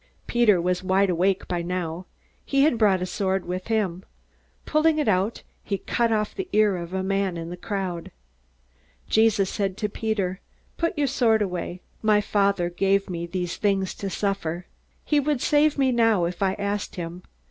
Peter 0.25 0.59
was 0.59 0.81
wide 0.81 1.11
awake 1.11 1.47
by 1.47 1.61
now. 1.61 2.07
He 2.43 2.63
had 2.63 2.79
brought 2.79 3.03
a 3.03 3.05
sword 3.05 3.45
with 3.45 3.67
him. 3.67 4.03
Pulling 4.65 4.97
it 4.97 5.07
out, 5.07 5.43
he 5.63 5.77
cut 5.77 6.11
off 6.11 6.33
the 6.33 6.49
ear 6.53 6.75
of 6.75 6.91
a 6.91 7.03
man 7.03 7.37
in 7.37 7.51
the 7.51 7.55
crowd. 7.55 8.09
Jesus 9.07 9.51
said 9.51 9.77
to 9.77 9.89
Peter: 9.89 10.39
"Put 10.75 10.97
your 10.97 11.05
sword 11.05 11.43
away. 11.43 11.81
My 12.01 12.19
Father 12.19 12.67
gave 12.67 13.11
me 13.11 13.27
these 13.27 13.57
things 13.57 13.93
to 13.97 14.09
suffer. 14.09 14.65
He 15.05 15.19
would 15.19 15.39
save 15.39 15.77
me 15.77 15.91
now 15.91 16.25
if 16.25 16.41
I 16.41 16.53
asked 16.55 16.95
him. 16.95 17.21